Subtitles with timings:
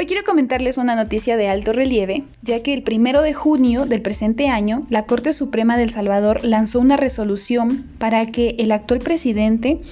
[0.00, 4.00] Hoy quiero comentarles una noticia de alto relieve, ya que el primero de junio del
[4.00, 9.82] presente año, la Corte Suprema del Salvador lanzó una resolución para que el actual presidente,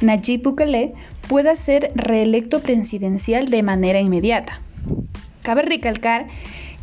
[0.00, 0.94] Nayib Bukele,
[1.28, 4.60] pueda ser reelecto presidencial de manera inmediata.
[5.42, 6.26] Cabe recalcar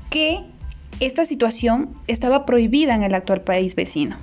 [0.10, 0.46] que
[1.02, 4.16] esta situación estaba prohibida en el actual país vecino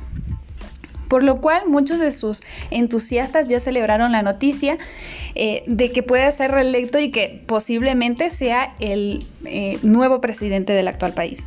[1.08, 4.78] por lo cual muchos de sus entusiastas ya celebraron la noticia
[5.34, 10.88] eh, de que pueda ser reelecto y que posiblemente sea el eh, nuevo presidente del
[10.88, 11.46] actual país.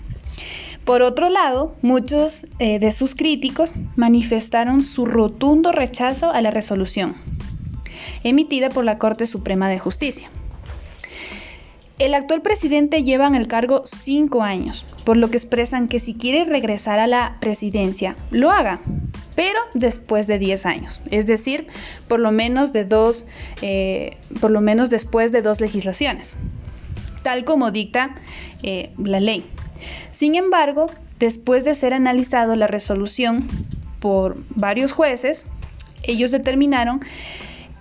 [0.86, 7.16] Por otro lado, muchos eh, de sus críticos manifestaron su rotundo rechazo a la resolución
[8.24, 10.30] emitida por la Corte Suprema de Justicia.
[12.00, 16.14] El actual presidente lleva en el cargo cinco años, por lo que expresan que si
[16.14, 18.80] quiere regresar a la presidencia, lo haga,
[19.36, 21.68] pero después de 10 años, es decir,
[22.08, 23.26] por lo menos de dos,
[23.62, 26.38] eh, por lo menos después de dos legislaciones,
[27.22, 28.16] tal como dicta
[28.64, 29.44] eh, la ley.
[30.12, 30.86] Sin embargo,
[31.20, 33.46] después de ser analizado la resolución
[34.00, 35.46] por varios jueces,
[36.04, 37.02] ellos determinaron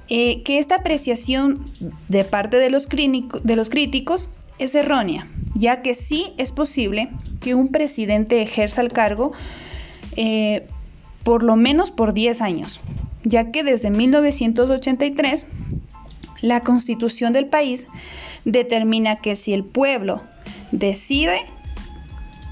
[0.08, 1.70] eh, que esta apreciación
[2.08, 7.54] de parte de los, de los críticos es errónea, ya que sí es posible que
[7.54, 9.32] un presidente ejerza el cargo
[10.16, 10.66] eh,
[11.22, 12.80] por lo menos por 10 años,
[13.22, 15.46] ya que desde 1983
[16.40, 17.86] la constitución del país
[18.44, 20.22] determina que si el pueblo
[20.72, 21.40] decide,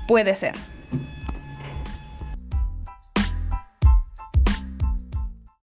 [0.07, 0.55] puede ser.